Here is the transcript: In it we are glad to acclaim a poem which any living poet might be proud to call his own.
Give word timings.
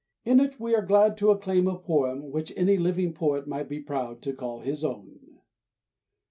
In 0.25 0.39
it 0.39 0.59
we 0.59 0.73
are 0.73 0.81
glad 0.81 1.15
to 1.17 1.29
acclaim 1.29 1.67
a 1.67 1.77
poem 1.77 2.31
which 2.31 2.51
any 2.57 2.75
living 2.75 3.13
poet 3.13 3.45
might 3.45 3.69
be 3.69 3.79
proud 3.79 4.23
to 4.23 4.33
call 4.33 4.61
his 4.61 4.83
own. 4.83 5.19